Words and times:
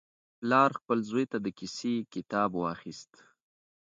پلار 0.39 0.69
خپل 0.79 0.97
زوی 1.09 1.25
ته 1.31 1.37
د 1.45 1.47
کیسې 1.57 1.93
کتاب 2.13 2.51
واخیست. 2.55 3.11